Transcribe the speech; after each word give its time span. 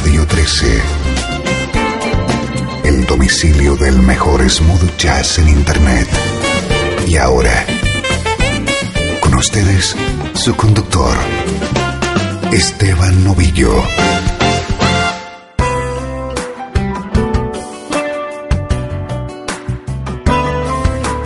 Radio 0.00 0.24
13. 0.24 0.80
El 2.84 3.04
domicilio 3.04 3.74
del 3.74 3.98
mejor 3.98 4.48
smooth 4.48 4.96
jazz 4.96 5.40
en 5.40 5.48
Internet. 5.48 6.06
Y 7.08 7.16
ahora, 7.16 7.66
con 9.20 9.34
ustedes, 9.34 9.96
su 10.34 10.54
conductor, 10.54 11.16
Esteban 12.52 13.24
Novillo. 13.24 13.74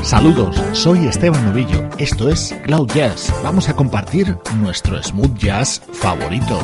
Saludos, 0.03 0.63
soy 0.73 1.07
Esteban 1.09 1.45
Novillo. 1.45 1.91
Esto 1.99 2.31
es 2.31 2.55
Cloud 2.65 2.91
Jazz. 2.95 3.35
Vamos 3.43 3.69
a 3.69 3.77
compartir 3.77 4.39
nuestro 4.57 5.03
smooth 5.03 5.37
jazz 5.37 5.83
favorito. 5.93 6.59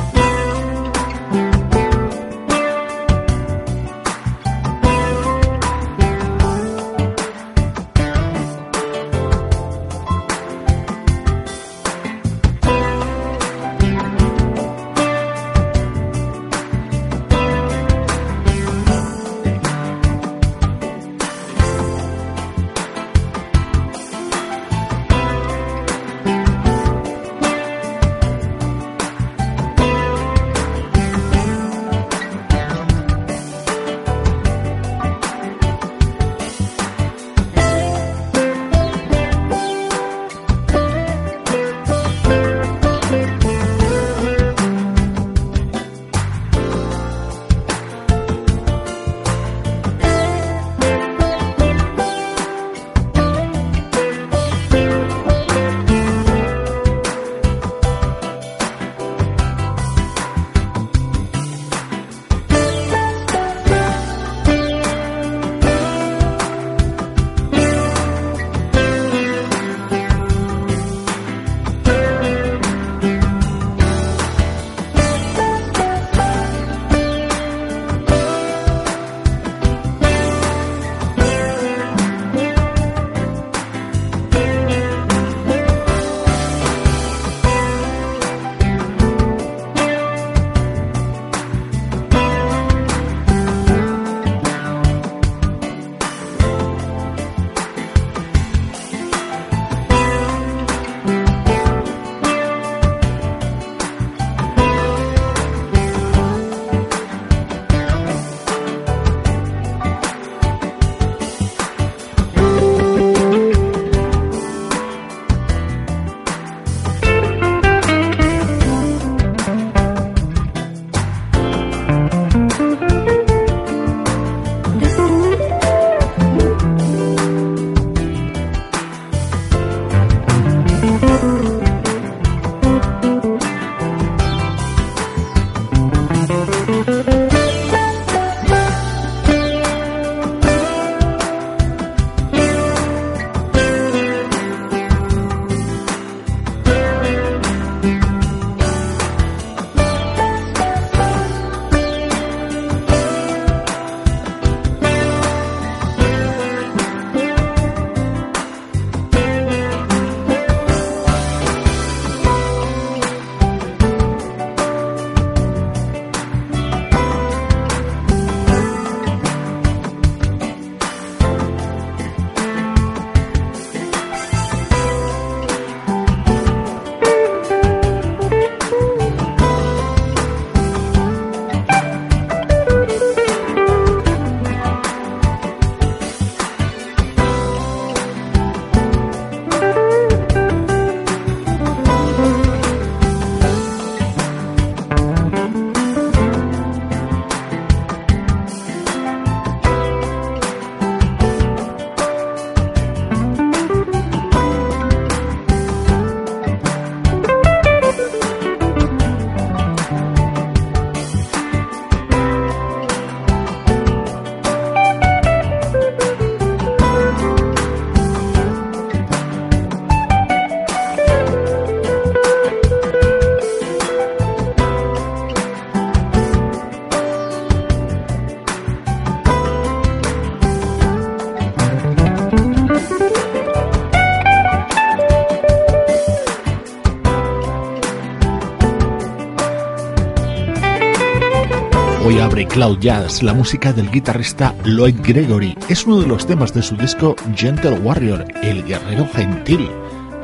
Cloud 242.59 242.79
Jazz, 242.79 243.23
la 243.23 243.33
música 243.33 243.71
del 243.71 243.89
guitarrista 243.89 244.53
Lloyd 244.65 244.99
Gregory. 245.01 245.57
Es 245.69 245.85
uno 245.85 246.01
de 246.01 246.07
los 246.07 246.27
temas 246.27 246.53
de 246.53 246.61
su 246.61 246.75
disco 246.75 247.15
Gentle 247.33 247.79
Warrior, 247.79 248.25
el 248.43 248.65
guerrero 248.65 249.07
gentil. 249.13 249.71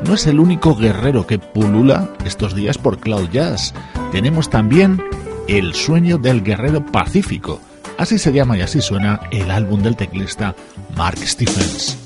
No 0.05 0.15
es 0.15 0.27
el 0.27 0.41
único 0.41 0.75
guerrero 0.75 1.25
que 1.25 1.39
pulula 1.39 2.09
estos 2.25 2.53
días 2.53 2.77
por 2.77 2.99
Cloud 2.99 3.29
Jazz. 3.29 3.73
Tenemos 4.11 4.49
también 4.49 5.01
El 5.47 5.73
sueño 5.73 6.17
del 6.17 6.43
guerrero 6.43 6.85
pacífico. 6.85 7.61
Así 7.97 8.19
se 8.19 8.33
llama 8.33 8.57
y 8.57 8.61
así 8.63 8.81
suena 8.81 9.21
el 9.31 9.49
álbum 9.49 9.81
del 9.81 9.95
teclista 9.95 10.53
Mark 10.97 11.19
Stephens. 11.19 12.04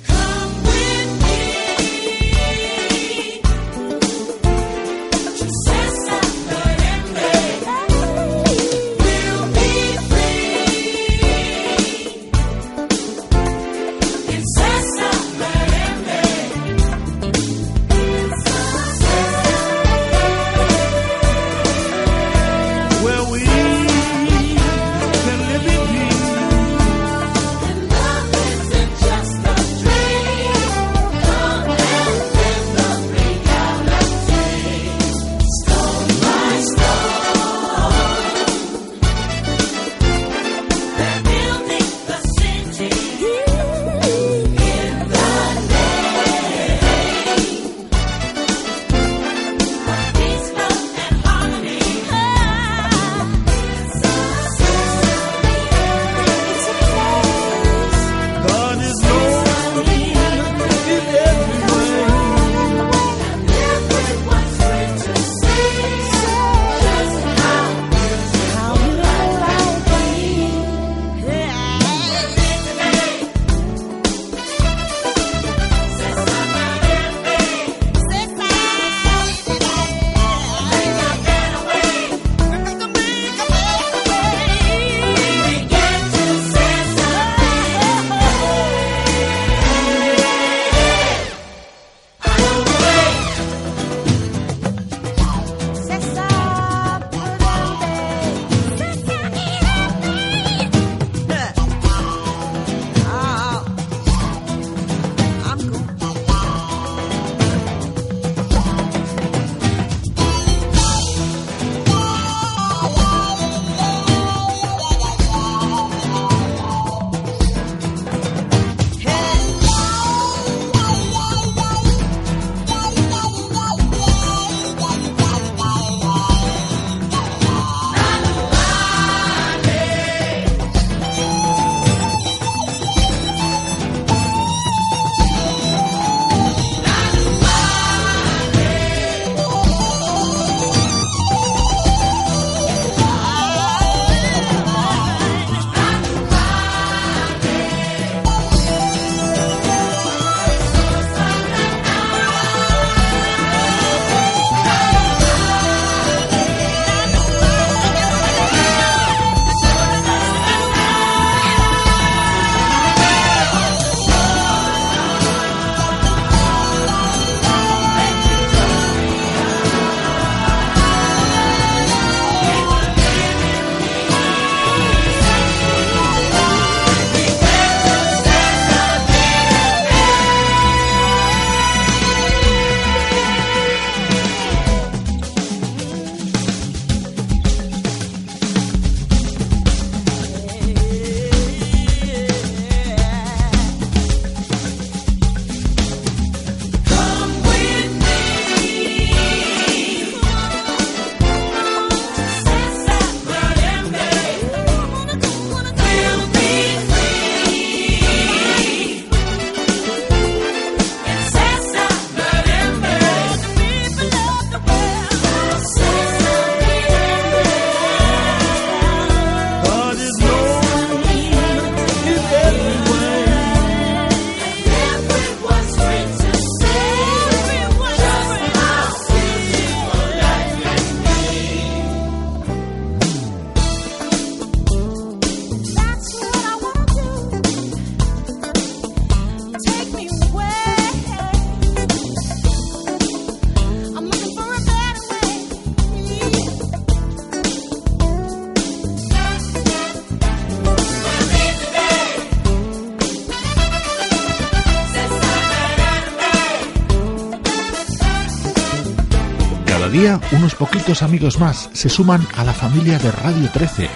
Unos 260.32 260.56
poquitos 260.56 261.03
amigos 261.03 261.39
más 261.39 261.70
se 261.74 261.89
suman 261.89 262.25
a 262.38 262.46
la 262.46 262.53
familia 262.53 262.98
de 263.00 263.12
Radio 263.12 263.50
13. 263.51 263.89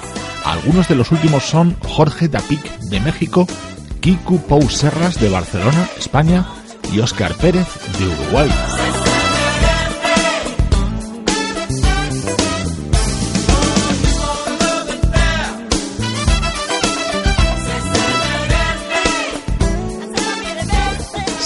Algunos 0.43 0.89
de 0.89 0.95
los 0.95 1.11
últimos 1.11 1.43
son 1.43 1.77
Jorge 1.79 2.27
Dapic 2.27 2.77
de 2.89 2.99
México, 2.99 3.47
Kiku 4.01 4.37
Pou 4.41 4.69
Serras 4.69 5.17
de 5.19 5.29
Barcelona, 5.29 5.87
España 5.97 6.45
y 6.91 6.99
Óscar 6.99 7.33
Pérez 7.35 7.67
de 7.97 8.07
Uruguay. 8.07 8.82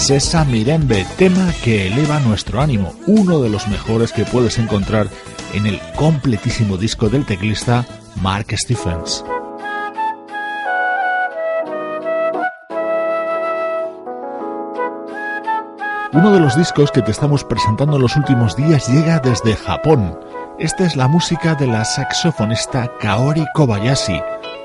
Sesa 0.08 0.42
Mirembe, 0.46 1.04
tema 1.18 1.52
que 1.62 1.88
eleva 1.88 2.18
nuestro 2.20 2.62
ánimo, 2.62 2.94
uno 3.06 3.40
de 3.40 3.50
los 3.50 3.68
mejores 3.68 4.10
que 4.10 4.24
puedes 4.24 4.58
encontrar 4.58 5.06
en 5.52 5.66
el 5.66 5.78
completísimo 5.96 6.78
disco 6.78 7.10
del 7.10 7.26
teclista 7.26 7.84
Mark 8.22 8.46
Stephens. 8.56 9.22
Uno 16.14 16.32
de 16.32 16.40
los 16.40 16.56
discos 16.56 16.90
que 16.90 17.02
te 17.02 17.10
estamos 17.10 17.44
presentando 17.44 17.96
en 17.96 18.02
los 18.02 18.16
últimos 18.16 18.56
días 18.56 18.88
llega 18.88 19.18
desde 19.18 19.56
Japón. 19.56 20.18
Esta 20.58 20.86
es 20.86 20.96
la 20.96 21.06
música 21.06 21.54
de 21.54 21.66
la 21.66 21.84
saxofonista 21.84 22.90
Kaori 22.98 23.44
Kobayashi, 23.54 24.18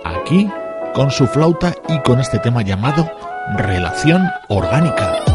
aquí 0.05 0.49
con 0.95 1.11
su 1.11 1.27
flauta 1.27 1.73
y 1.89 1.99
con 1.99 2.21
este 2.21 2.39
tema 2.39 2.61
llamado 2.61 3.11
Relación 3.57 4.25
Orgánica. 4.47 5.32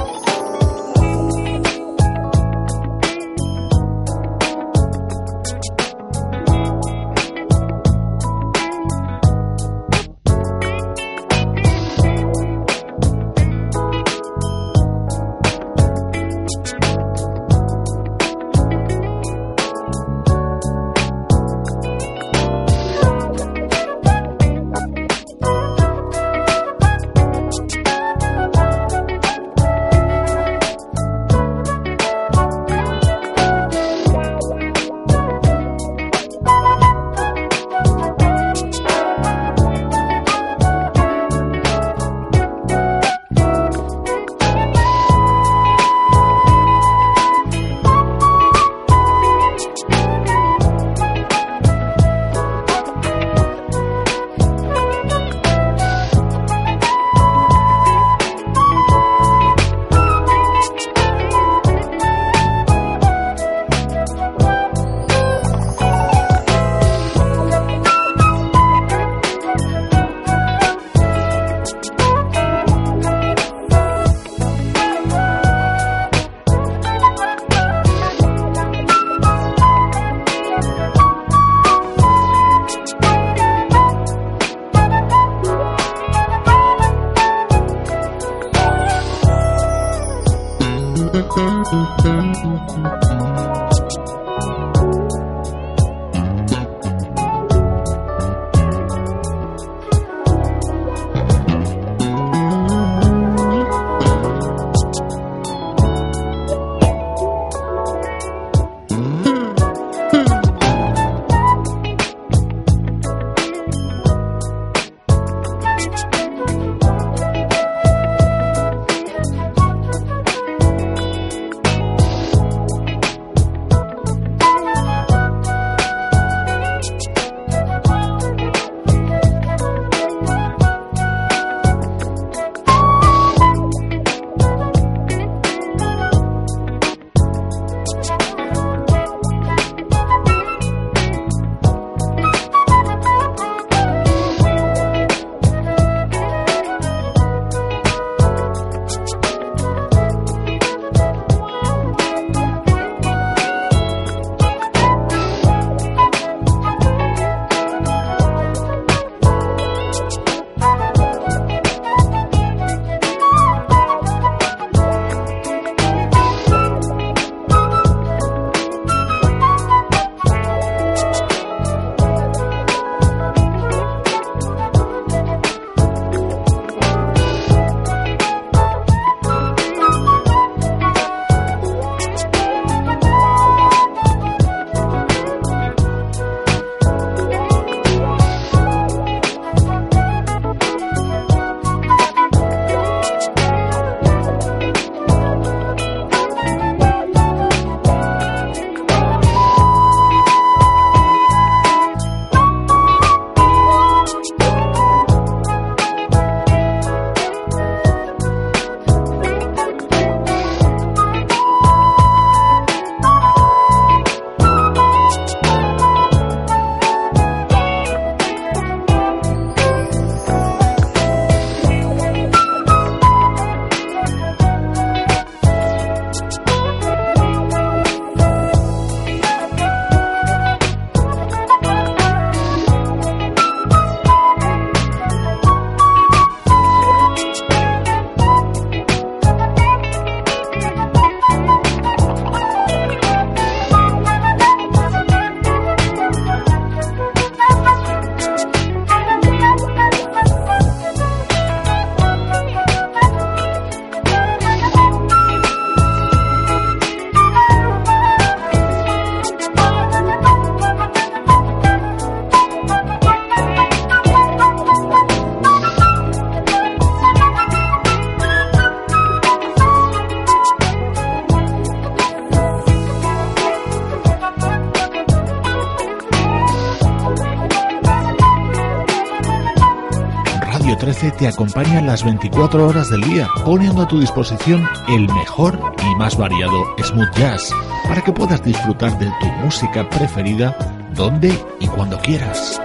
te 281.18 281.26
acompaña 281.26 281.82
las 281.82 282.04
24 282.04 282.66
horas 282.66 282.90
del 282.90 283.00
día, 283.00 283.26
poniendo 283.44 283.82
a 283.82 283.88
tu 283.88 283.98
disposición 283.98 284.68
el 284.88 285.08
mejor 285.12 285.58
y 285.82 285.96
más 285.96 286.16
variado 286.16 286.64
smooth 286.80 287.12
jazz, 287.16 287.52
para 287.88 288.02
que 288.02 288.12
puedas 288.12 288.42
disfrutar 288.42 288.96
de 288.98 289.10
tu 289.20 289.26
música 289.44 289.88
preferida 289.90 290.56
donde 290.94 291.36
y 291.58 291.66
cuando 291.66 291.98
quieras. 291.98 292.60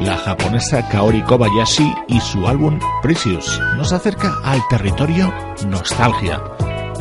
la 0.00 0.16
japonesa 0.16 0.88
Kaori 0.88 1.20
Kobayashi 1.22 1.94
y 2.08 2.18
su 2.20 2.46
álbum 2.48 2.78
Precious 3.02 3.60
nos 3.76 3.92
acerca 3.92 4.34
al 4.42 4.62
territorio 4.68 5.32
Nostalgia, 5.66 6.40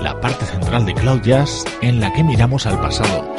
la 0.01 0.19
parte 0.19 0.45
central 0.45 0.85
de 0.85 0.93
Cloud 0.93 1.21
Jazz 1.21 1.63
en 1.81 2.01
la 2.01 2.11
que 2.11 2.23
miramos 2.23 2.65
al 2.65 2.79
pasado 2.81 3.36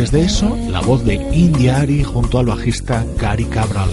Antes 0.00 0.12
de 0.12 0.24
eso, 0.24 0.56
la 0.70 0.80
voz 0.80 1.04
de 1.04 1.16
India 1.16 1.80
Ari 1.80 2.02
junto 2.02 2.38
al 2.38 2.46
bajista 2.46 3.04
Gary 3.18 3.44
Cabral. 3.44 3.90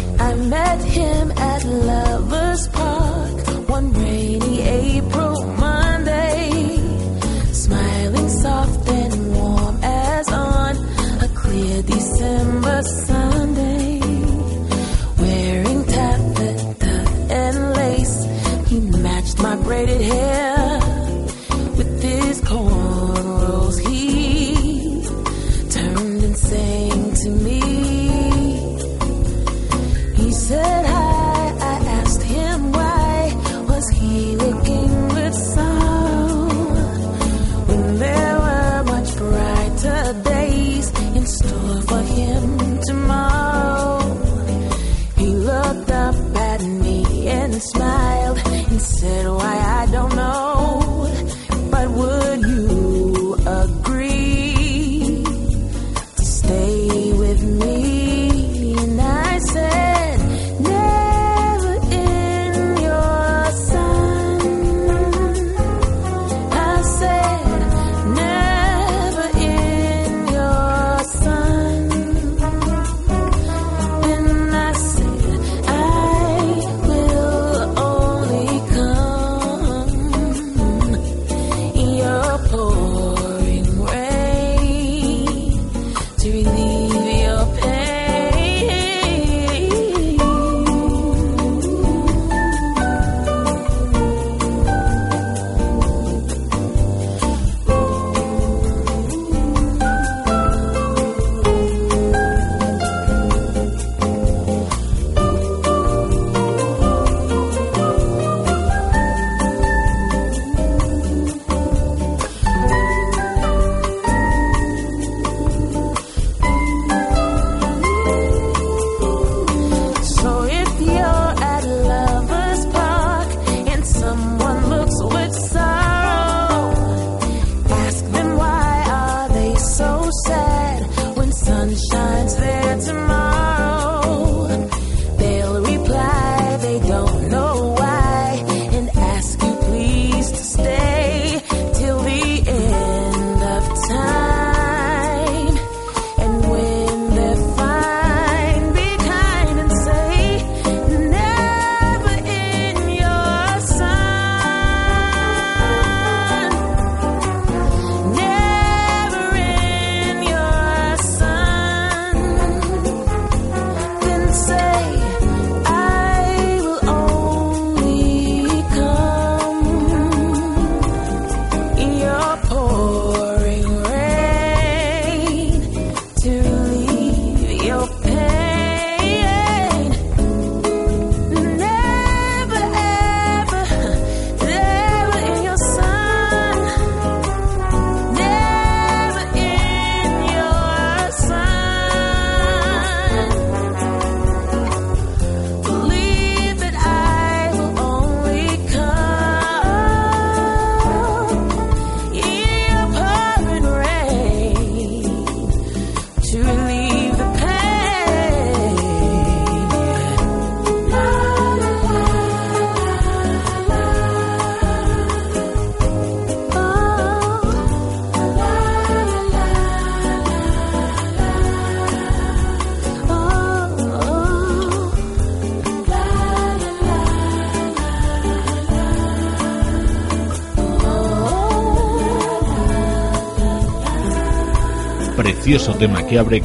tema 235.57 236.05
que 236.05 236.19
abre 236.19 236.43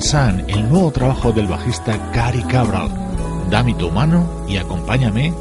Sun, 0.00 0.44
el 0.48 0.68
nuevo 0.68 0.90
trabajo 0.90 1.30
del 1.30 1.46
bajista 1.46 1.96
Cary 2.12 2.42
Cabral. 2.42 2.90
Dame 3.48 3.74
tu 3.74 3.90
mano 3.92 4.44
y 4.48 4.56
acompáñame 4.56 5.32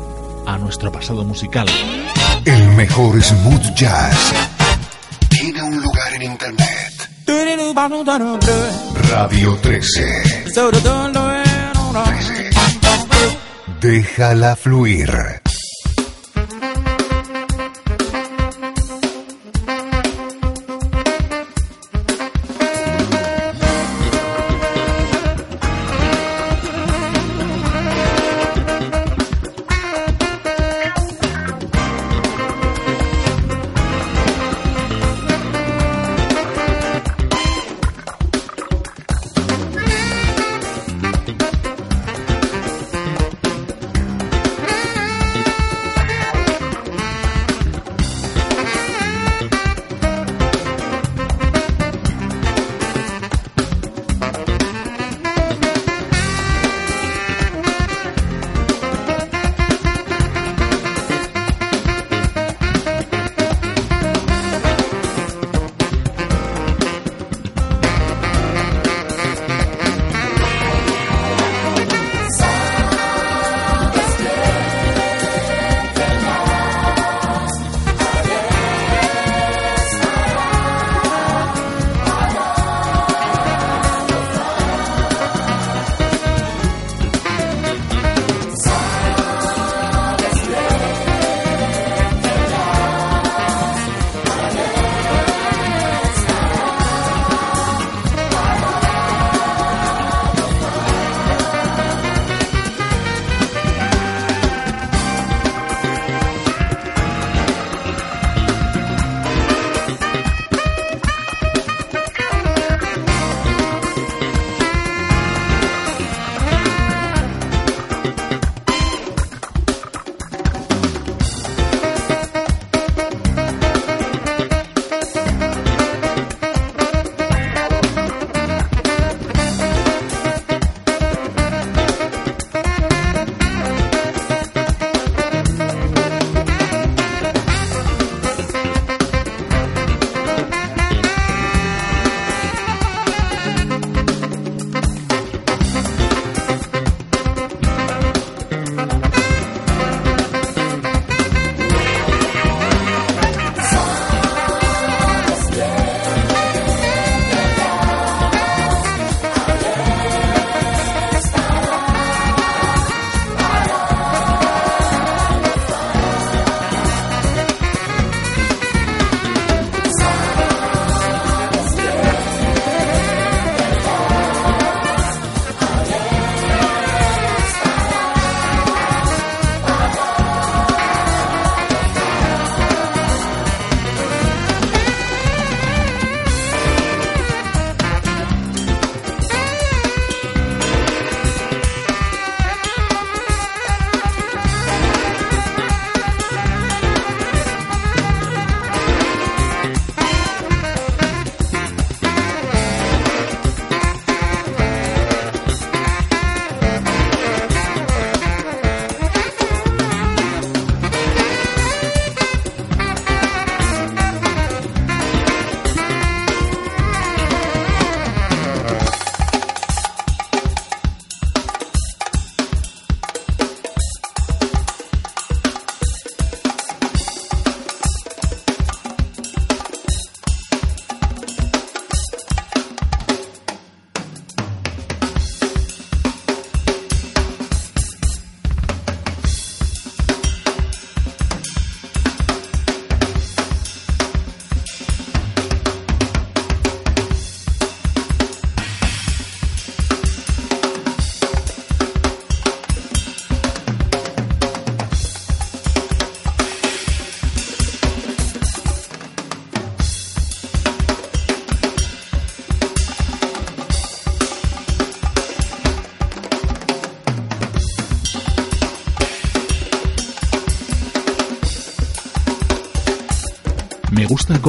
a 0.45 0.58
nuestro 0.60 0.91
pasado 0.91 1.24
musical. 1.24 1.67
El 2.45 2.67
mejor 2.69 3.22
smooth 3.22 3.74
jazz 3.74 4.34
tiene 5.28 5.62
un 5.63 5.82
lugar 5.82 6.13
en 6.13 6.22
internet. 6.22 7.10
Radio 9.10 9.56
13. 9.56 10.43
13. 11.93 12.50
Déjala 13.82 14.56
fluir. 14.56 15.38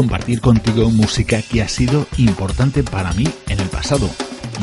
Compartir 0.01 0.41
contigo 0.41 0.89
música 0.89 1.43
que 1.43 1.61
ha 1.61 1.69
sido 1.69 2.07
importante 2.17 2.83
para 2.83 3.13
mí 3.13 3.29
en 3.51 3.61
el 3.61 3.69
pasado. 3.69 4.09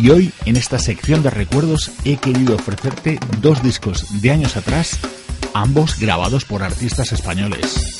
Y 0.01 0.09
hoy, 0.09 0.31
en 0.45 0.55
esta 0.55 0.79
sección 0.79 1.21
de 1.21 1.29
recuerdos, 1.29 1.91
he 2.05 2.17
querido 2.17 2.55
ofrecerte 2.55 3.19
dos 3.39 3.61
discos 3.61 4.19
de 4.19 4.31
años 4.31 4.57
atrás, 4.57 4.97
ambos 5.53 5.99
grabados 5.99 6.43
por 6.43 6.63
artistas 6.63 7.11
españoles. 7.11 7.99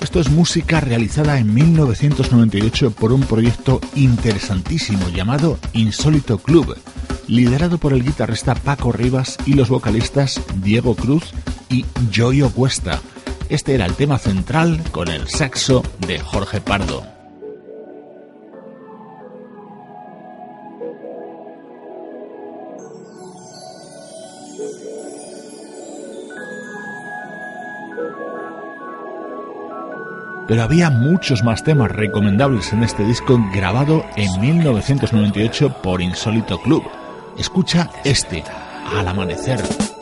Esto 0.00 0.20
es 0.20 0.30
música 0.30 0.80
realizada 0.80 1.38
en 1.38 1.52
1998 1.52 2.92
por 2.92 3.12
un 3.12 3.22
proyecto 3.24 3.80
interesantísimo 3.94 5.08
llamado 5.10 5.58
Insólito 5.72 6.38
Club, 6.38 6.78
liderado 7.28 7.78
por 7.78 7.92
el 7.92 8.04
guitarrista 8.04 8.54
Paco 8.54 8.92
Rivas 8.92 9.36
y 9.46 9.54
los 9.54 9.68
vocalistas 9.68 10.40
Diego 10.56 10.94
Cruz 10.94 11.32
y 11.68 11.84
Joyo 12.14 12.50
Cuesta. 12.50 13.00
Este 13.48 13.74
era 13.74 13.86
el 13.86 13.94
tema 13.94 14.18
central 14.18 14.82
con 14.90 15.08
el 15.08 15.28
saxo 15.28 15.82
de 16.06 16.18
Jorge 16.18 16.60
Pardo. 16.60 17.04
Pero 30.46 30.62
había 30.62 30.90
muchos 30.90 31.42
más 31.42 31.64
temas 31.64 31.90
recomendables 31.90 32.72
en 32.72 32.82
este 32.82 33.02
disco 33.04 33.38
grabado 33.52 34.04
en 34.16 34.40
1998 34.40 35.80
por 35.82 36.02
Insólito 36.02 36.60
Club. 36.60 36.84
Escucha 37.36 37.90
este, 38.04 38.44
Al 38.96 39.08
Amanecer. 39.08 39.93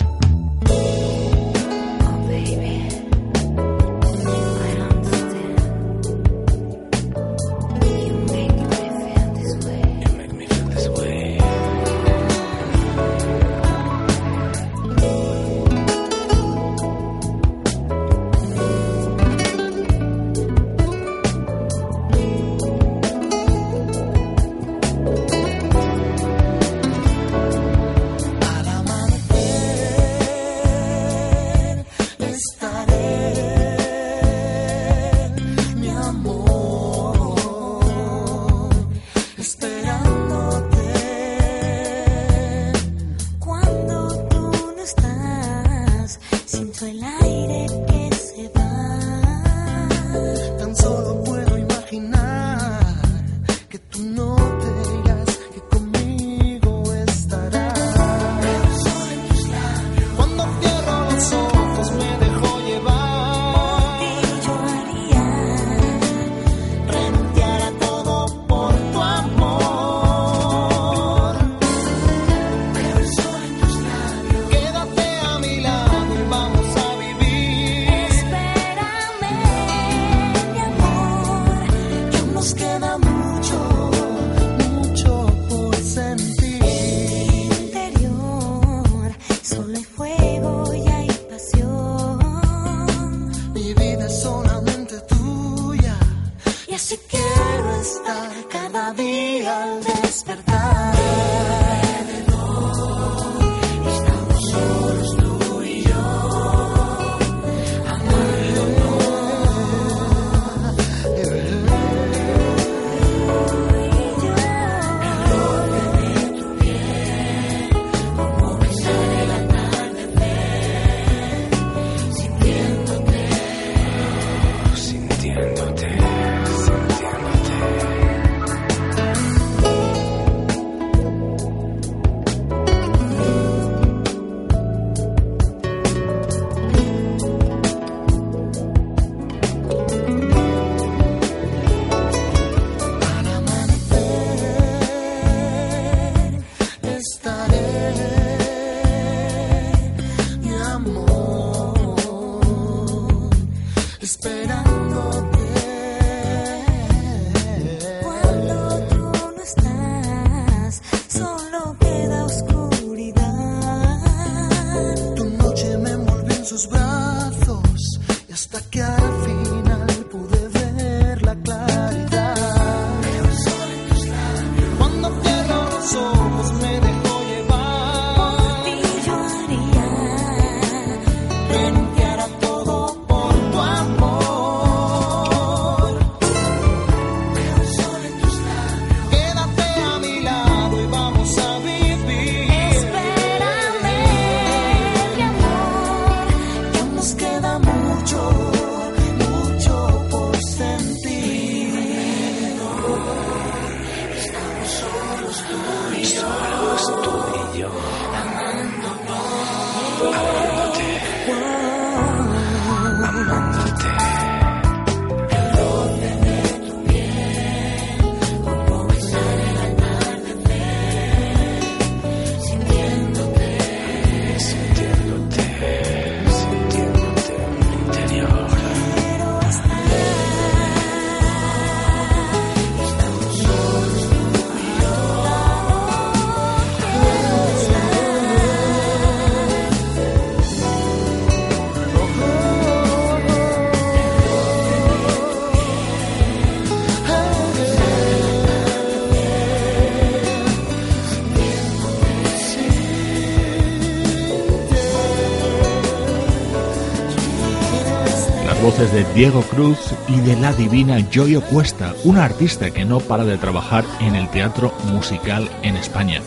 De 258.91 259.05
Diego 259.15 259.43
Cruz 259.43 259.79
y 260.09 260.19
de 260.23 260.35
la 260.35 260.53
divina 260.53 260.99
Joyo 261.15 261.41
Cuesta, 261.41 261.95
una 262.03 262.25
artista 262.25 262.73
que 262.73 262.85
no 262.85 262.99
para 262.99 263.25
de 263.25 263.39
trabajar 263.39 263.85
en 264.01 264.17
el 264.17 264.29
teatro 264.29 264.75
musical 264.87 265.49
en 265.63 265.77
España. 265.77 266.21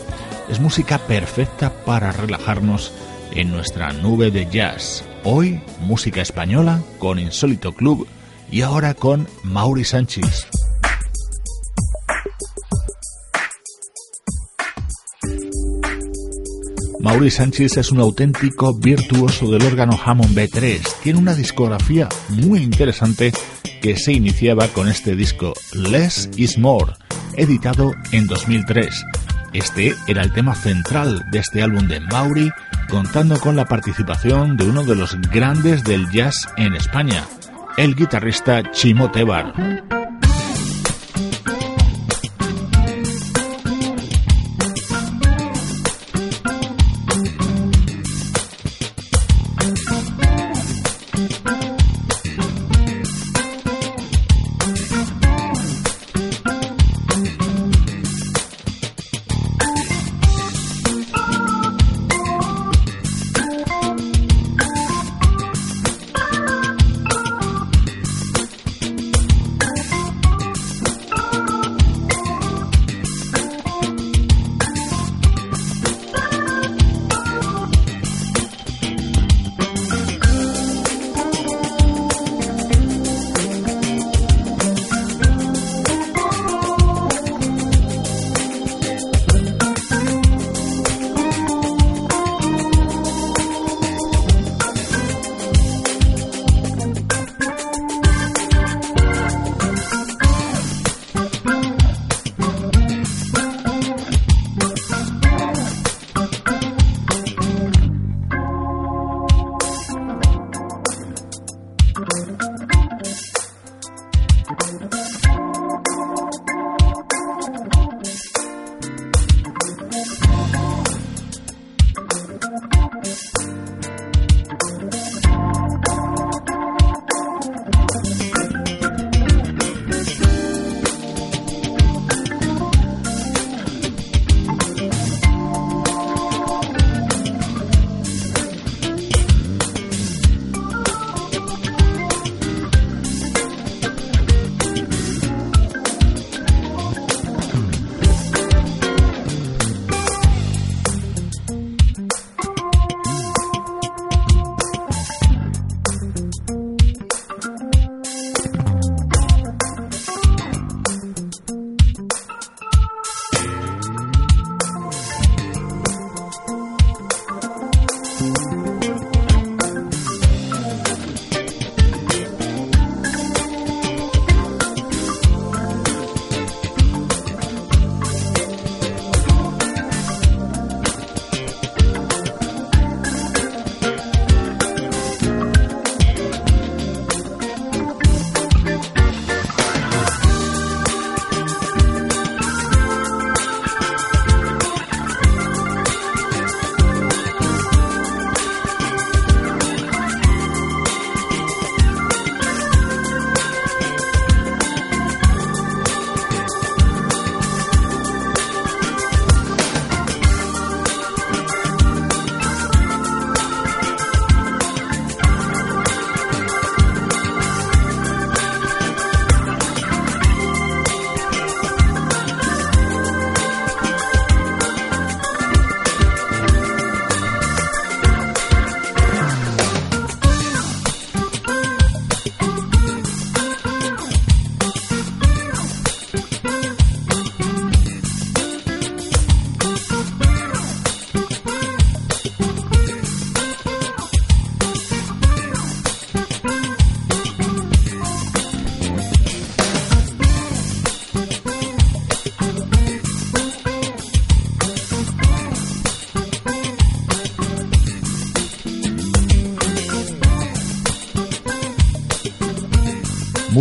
Es 0.48 0.58
música 0.58 0.96
perfecta 0.96 1.70
para 1.84 2.12
relajarnos 2.12 2.92
en 3.32 3.50
nuestra 3.50 3.92
nube 3.92 4.30
de 4.30 4.46
jazz. 4.46 5.04
Hoy 5.22 5.60
música 5.80 6.22
española 6.22 6.80
con 6.98 7.18
Insólito 7.18 7.74
Club 7.74 8.08
y 8.50 8.62
ahora 8.62 8.94
con 8.94 9.28
Mauri 9.42 9.84
Sánchez. 9.84 10.48
Mauri 17.06 17.30
Sánchez 17.30 17.76
es 17.76 17.92
un 17.92 18.00
auténtico 18.00 18.74
virtuoso 18.74 19.48
del 19.48 19.62
órgano 19.62 19.96
Hammond 20.04 20.36
B3. 20.36 20.80
Tiene 21.04 21.20
una 21.20 21.34
discografía 21.34 22.08
muy 22.30 22.58
interesante 22.58 23.32
que 23.80 23.96
se 23.96 24.12
iniciaba 24.12 24.66
con 24.66 24.88
este 24.88 25.14
disco 25.14 25.52
Less 25.72 26.28
is 26.36 26.58
More, 26.58 26.94
editado 27.36 27.92
en 28.10 28.26
2003. 28.26 29.04
Este 29.52 29.94
era 30.08 30.24
el 30.24 30.32
tema 30.32 30.56
central 30.56 31.24
de 31.30 31.38
este 31.38 31.62
álbum 31.62 31.86
de 31.86 32.00
Mauri, 32.00 32.50
contando 32.90 33.38
con 33.38 33.54
la 33.54 33.66
participación 33.66 34.56
de 34.56 34.64
uno 34.64 34.82
de 34.82 34.96
los 34.96 35.16
grandes 35.30 35.84
del 35.84 36.10
jazz 36.10 36.48
en 36.56 36.74
España, 36.74 37.24
el 37.76 37.94
guitarrista 37.94 38.72
Chimo 38.72 39.12
Tebar. 39.12 39.85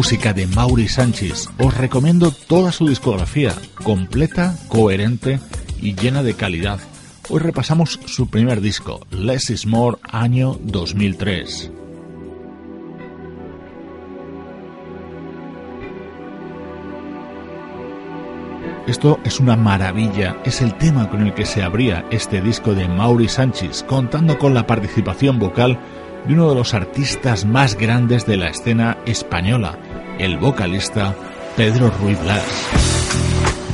Música 0.06 0.34
de 0.34 0.46
Mauri 0.46 0.88
Sánchez. 0.88 1.50
Os 1.58 1.76
recomiendo 1.76 2.30
toda 2.30 2.72
su 2.72 2.88
discografía, 2.88 3.56
completa, 3.84 4.56
coherente 4.68 5.40
y 5.82 5.96
llena 5.96 6.22
de 6.22 6.36
calidad. 6.36 6.80
Hoy 7.28 7.40
repasamos 7.40 8.00
su 8.06 8.30
primer 8.30 8.62
disco, 8.62 9.00
Less 9.10 9.50
is 9.50 9.66
More, 9.66 9.98
año 10.04 10.60
2003. 10.62 11.72
Esto 18.86 19.20
es 19.24 19.40
una 19.40 19.56
maravilla, 19.56 20.38
es 20.46 20.62
el 20.62 20.78
tema 20.78 21.10
con 21.10 21.26
el 21.26 21.34
que 21.34 21.48
se 21.48 21.64
abría 21.64 22.06
este 22.12 22.42
disco 22.42 22.76
de 22.76 22.88
Mauri 22.88 23.28
Sánchez, 23.28 23.82
contando 23.82 24.38
con 24.38 24.54
la 24.54 24.68
participación 24.68 25.40
vocal 25.40 25.80
de 26.28 26.34
uno 26.36 26.50
de 26.50 26.56
los 26.56 26.76
artistas 26.76 27.44
más 27.44 27.76
grandes 27.76 28.28
de 28.28 28.38
la 28.38 28.50
escena 28.50 28.98
española, 29.08 29.80
el 30.20 30.38
vocalista 30.38 31.16
Pedro 31.56 31.90
Ruiz 32.02 32.20
Blas. 32.22 33.65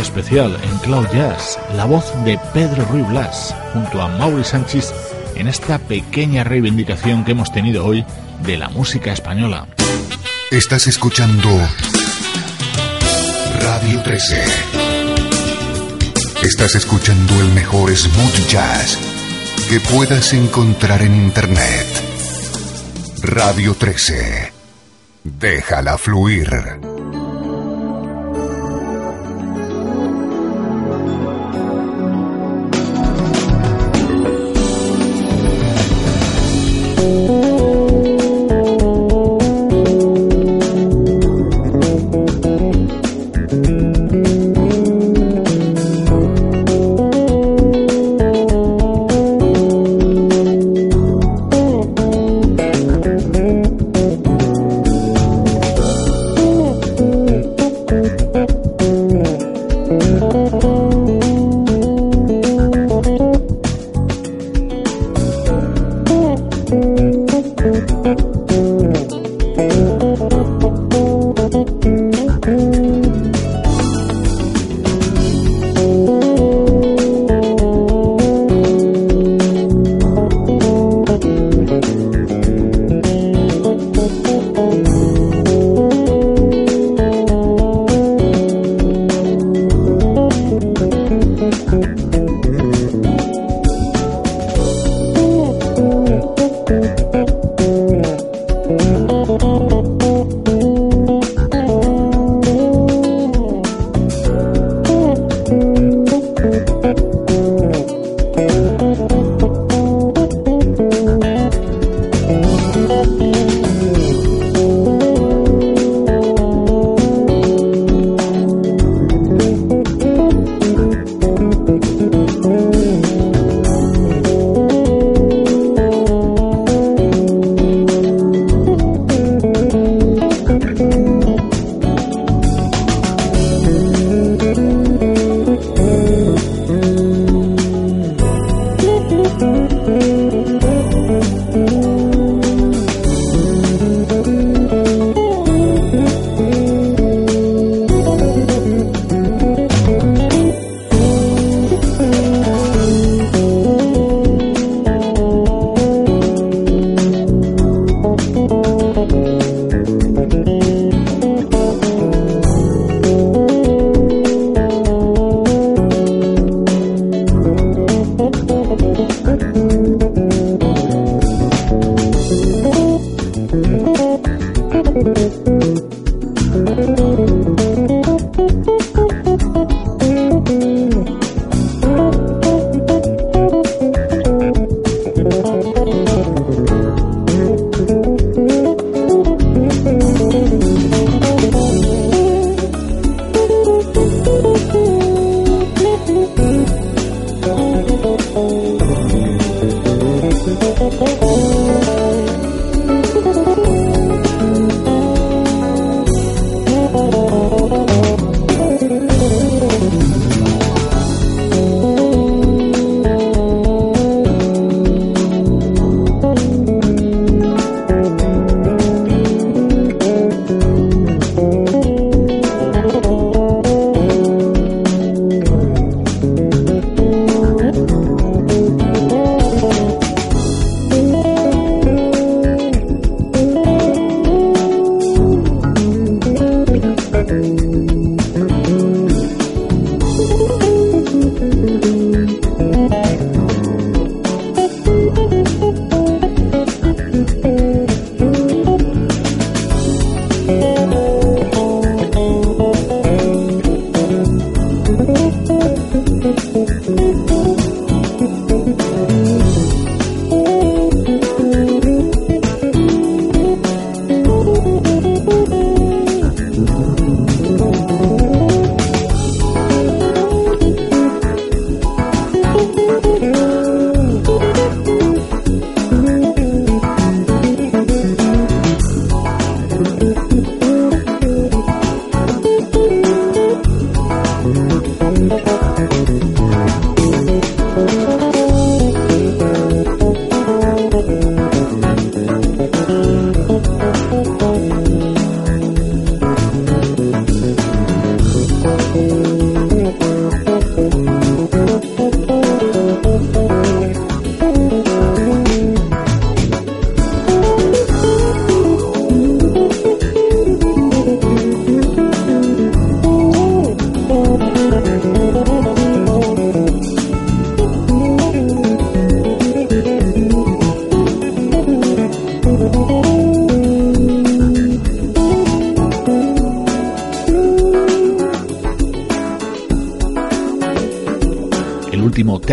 Especial 0.00 0.56
en 0.62 0.78
Cloud 0.78 1.06
Jazz, 1.12 1.58
la 1.76 1.84
voz 1.84 2.12
de 2.24 2.38
Pedro 2.52 2.84
Ruy 2.86 3.02
Blas 3.02 3.54
junto 3.72 4.00
a 4.00 4.08
Mauri 4.08 4.44
Sánchez 4.44 4.92
en 5.36 5.48
esta 5.48 5.78
pequeña 5.78 6.44
reivindicación 6.44 7.24
que 7.24 7.32
hemos 7.32 7.52
tenido 7.52 7.84
hoy 7.84 8.04
de 8.44 8.56
la 8.56 8.68
música 8.68 9.12
española. 9.12 9.66
Estás 10.50 10.86
escuchando 10.86 11.48
Radio 13.60 14.02
13. 14.02 14.44
Estás 16.42 16.74
escuchando 16.74 17.34
el 17.40 17.48
mejor 17.52 17.94
smooth 17.94 18.48
jazz 18.48 18.98
que 19.68 19.80
puedas 19.80 20.32
encontrar 20.32 21.02
en 21.02 21.14
Internet. 21.14 21.86
Radio 23.22 23.74
13. 23.74 24.52
Déjala 25.22 25.98
fluir. 25.98 26.89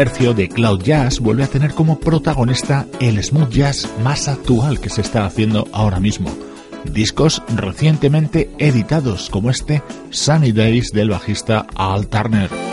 Tercio 0.08 0.34
de 0.34 0.47
Cloud 0.47 0.84
Jazz 0.84 1.20
vuelve 1.20 1.43
a 1.43 1.47
tener 1.47 1.74
como 1.74 1.99
protagonista 1.99 2.88
el 3.01 3.22
smooth 3.22 3.49
jazz 3.49 3.89
más 4.05 4.30
actual 4.30 4.80
que 4.80 4.89
se 4.89 5.01
está 5.01 5.26
haciendo 5.26 5.68
ahora 5.74 5.99
mismo. 5.99 6.32
Discos 6.93 7.43
recientemente 7.53 8.49
editados 8.58 9.30
como 9.30 9.49
este 9.49 9.84
Sunny 10.10 10.53
Days 10.53 10.91
del 10.93 11.10
bajista 11.10 11.66
Al 11.76 12.08
Turner. 12.08 12.66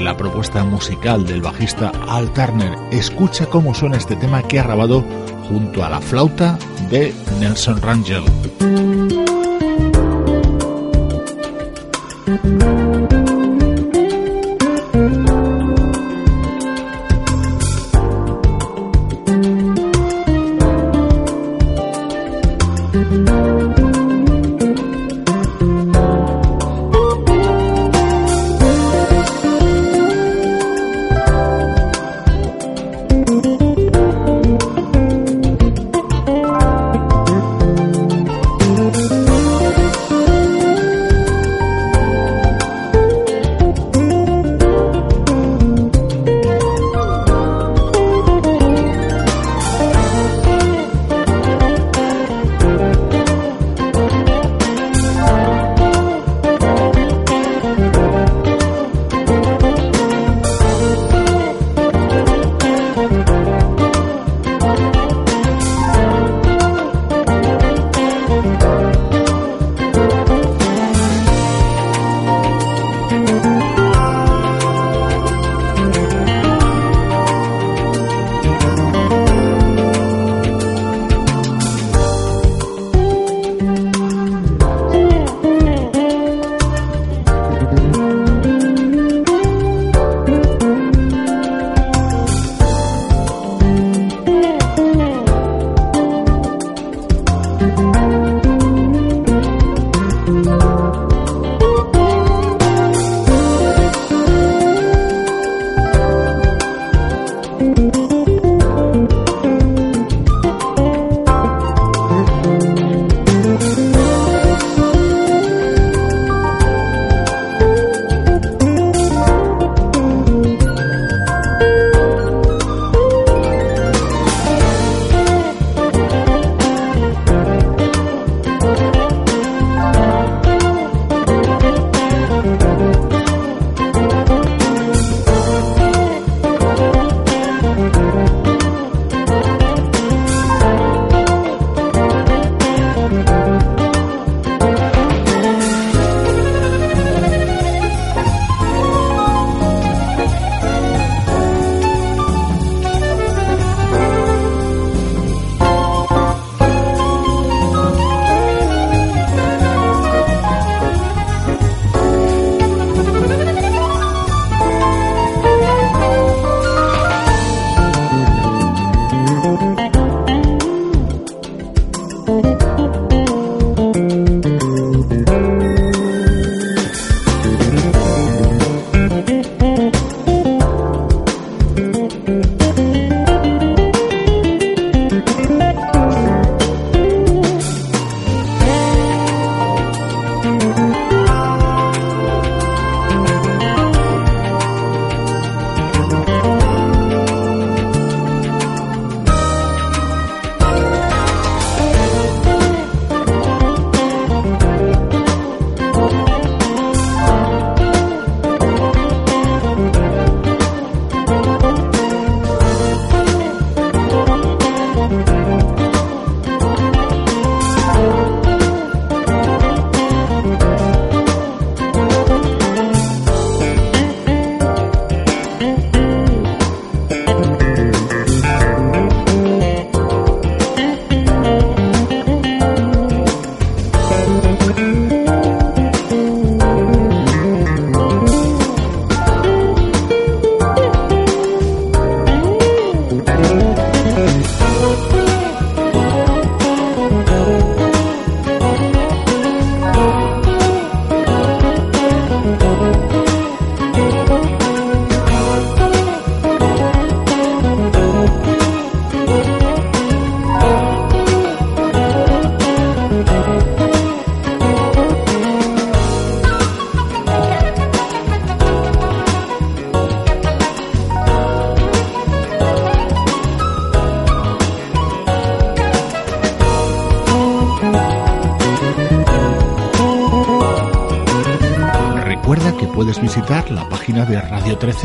La 0.00 0.14
propuesta 0.14 0.62
musical 0.62 1.24
del 1.26 1.40
bajista 1.40 1.90
Al 2.06 2.30
Turner. 2.34 2.76
Escucha 2.92 3.46
cómo 3.46 3.74
suena 3.74 3.96
este 3.96 4.14
tema 4.14 4.42
que 4.42 4.60
ha 4.60 4.62
grabado 4.62 5.02
junto 5.48 5.82
a 5.82 5.88
la 5.88 6.00
flauta 6.02 6.58
de 6.90 7.14
Nelson 7.40 7.80
Rangel. 7.80 8.24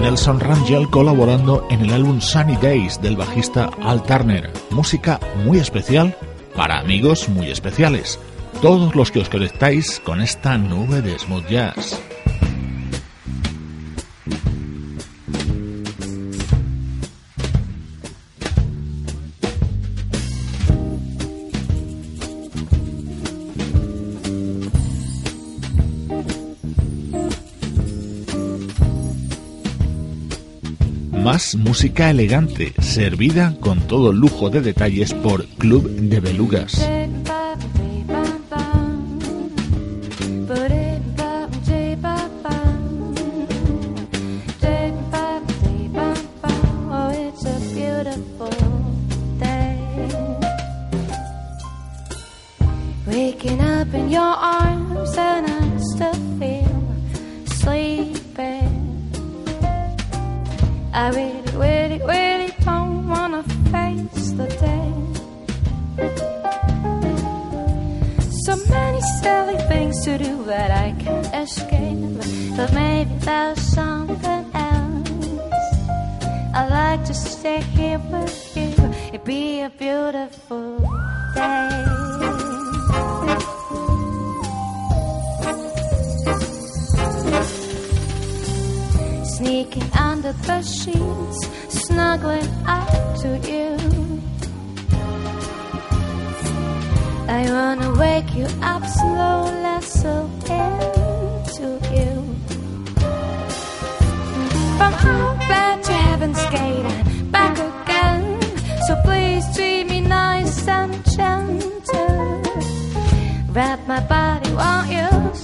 Nelson 0.00 0.40
Rangel 0.40 0.88
colaborando 0.88 1.66
en 1.70 1.82
el 1.82 1.92
álbum 1.92 2.22
Sunny 2.22 2.56
Days 2.56 3.02
del 3.02 3.16
bajista 3.16 3.68
Al 3.82 4.02
Turner, 4.02 4.50
música 4.70 5.20
muy 5.44 5.58
especial 5.58 6.16
para 6.56 6.78
amigos 6.78 7.28
muy 7.28 7.50
especiales, 7.50 8.18
todos 8.62 8.94
los 8.94 9.10
que 9.10 9.20
os 9.20 9.28
conectáis 9.28 10.00
con 10.00 10.22
esta 10.22 10.56
nube 10.56 11.02
de 11.02 11.18
smooth 11.18 11.46
jazz. 11.48 12.00
Más 31.32 31.54
música 31.54 32.10
elegante, 32.10 32.74
servida 32.82 33.54
con 33.58 33.80
todo 33.86 34.12
lujo 34.12 34.50
de 34.50 34.60
detalles 34.60 35.14
por 35.14 35.46
Club 35.46 35.88
de 35.88 36.20
Belugas. 36.20 36.86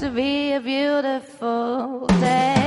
to 0.08 0.14
be 0.14 0.52
a 0.52 0.60
beautiful 0.60 2.06
day. 2.06 2.57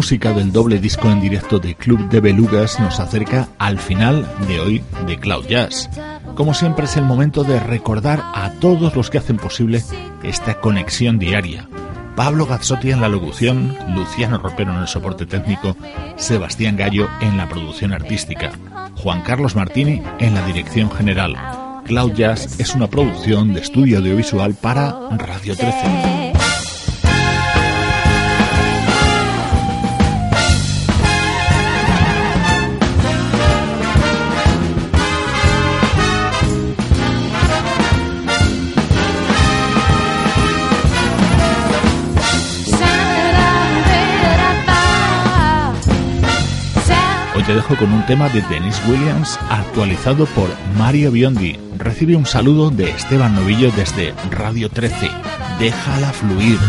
Música 0.00 0.32
del 0.32 0.50
doble 0.50 0.78
disco 0.78 1.10
en 1.10 1.20
directo 1.20 1.58
de 1.58 1.74
Club 1.74 2.08
de 2.08 2.20
Belugas 2.20 2.80
nos 2.80 2.98
acerca 3.00 3.50
al 3.58 3.78
final 3.78 4.26
de 4.48 4.58
hoy 4.58 4.82
de 5.06 5.18
Cloud 5.18 5.46
Jazz. 5.46 5.90
Como 6.34 6.54
siempre 6.54 6.86
es 6.86 6.96
el 6.96 7.04
momento 7.04 7.44
de 7.44 7.60
recordar 7.60 8.22
a 8.34 8.50
todos 8.60 8.96
los 8.96 9.10
que 9.10 9.18
hacen 9.18 9.36
posible 9.36 9.84
esta 10.22 10.58
conexión 10.58 11.18
diaria 11.18 11.68
Pablo 12.16 12.46
Gazzotti 12.46 12.90
en 12.92 13.02
la 13.02 13.10
locución, 13.10 13.76
Luciano 13.94 14.38
Ropero 14.38 14.72
en 14.72 14.78
el 14.78 14.88
soporte 14.88 15.26
técnico, 15.26 15.76
Sebastián 16.16 16.78
Gallo 16.78 17.06
en 17.20 17.36
la 17.36 17.46
producción 17.46 17.92
artística, 17.92 18.52
Juan 18.96 19.20
Carlos 19.20 19.54
Martini 19.54 20.00
en 20.18 20.32
la 20.32 20.46
dirección 20.46 20.90
general. 20.90 21.36
Cloud 21.84 22.14
Jazz 22.14 22.58
es 22.58 22.74
una 22.74 22.88
producción 22.88 23.52
de 23.52 23.60
estudio 23.60 23.98
audiovisual 23.98 24.54
para 24.54 24.96
Radio 25.18 25.54
13. 25.54 26.19
Te 47.50 47.56
dejo 47.56 47.74
con 47.74 47.92
un 47.92 48.06
tema 48.06 48.28
de 48.28 48.42
Dennis 48.42 48.80
Williams 48.86 49.36
actualizado 49.50 50.24
por 50.36 50.48
Mario 50.78 51.10
Biondi. 51.10 51.58
Recibe 51.78 52.14
un 52.14 52.24
saludo 52.24 52.70
de 52.70 52.90
Esteban 52.90 53.34
Novillo 53.34 53.72
desde 53.72 54.14
Radio 54.30 54.70
13. 54.70 55.10
Déjala 55.58 56.12
fluir. 56.12 56.60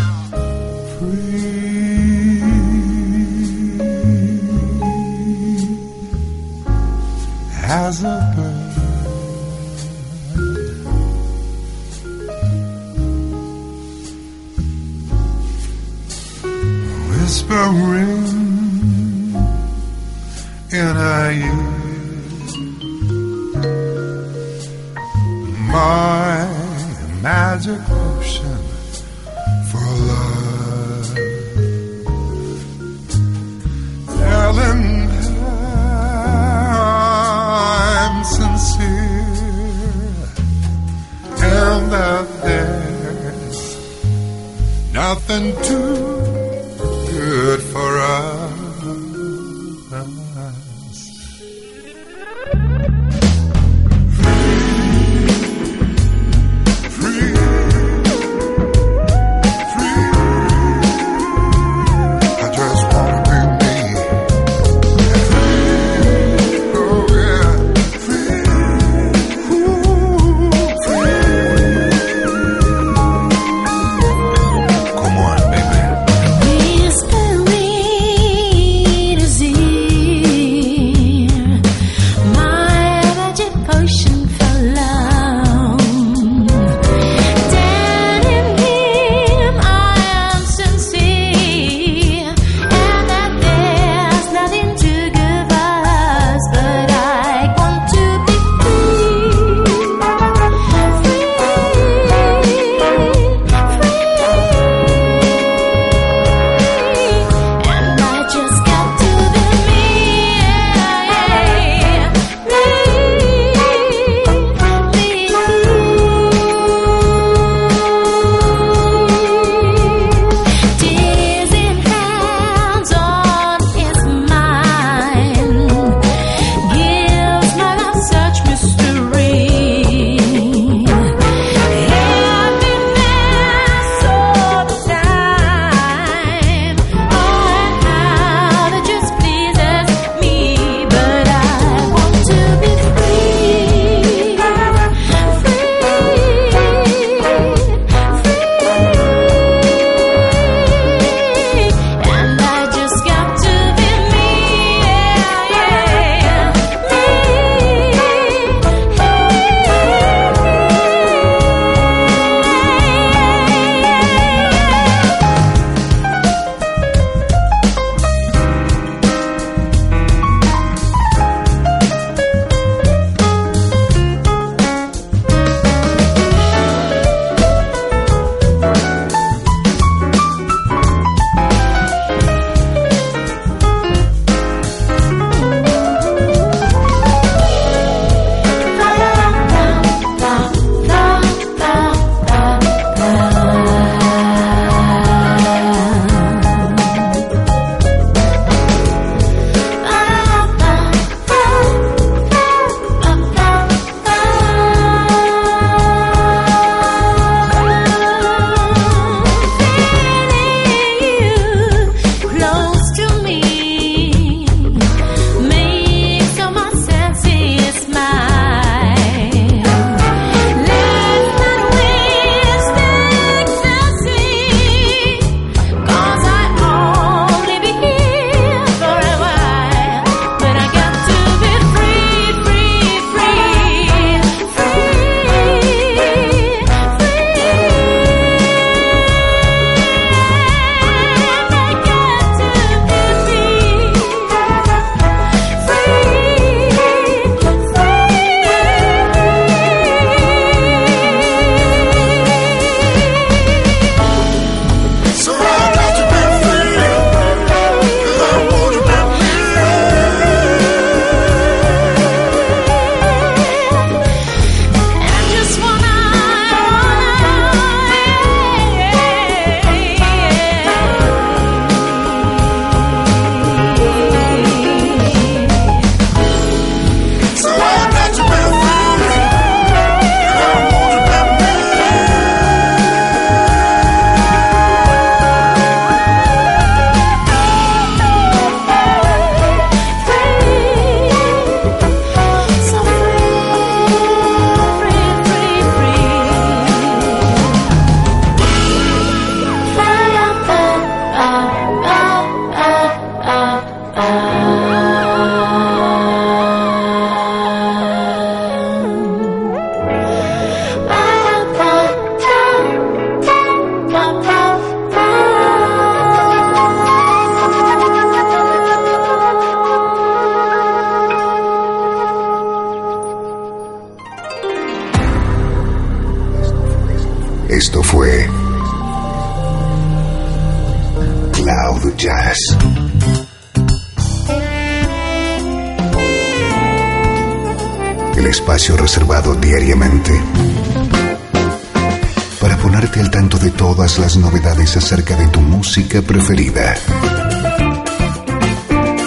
Preferida. 345.99 346.73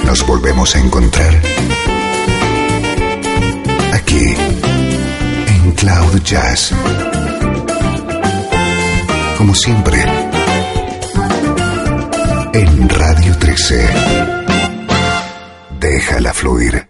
Nos 0.04 0.26
volvemos 0.26 0.76
a 0.76 0.80
encontrar 0.80 1.34
aquí 3.94 4.34
en 5.48 5.72
Cloud 5.72 6.20
Jazz. 6.22 6.74
Como 9.38 9.54
siempre, 9.54 10.04
en 12.52 12.88
Radio 12.90 13.38
13. 13.38 13.88
Déjala 15.80 16.34
fluir. 16.34 16.88